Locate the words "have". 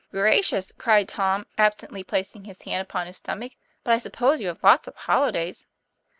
4.47-4.63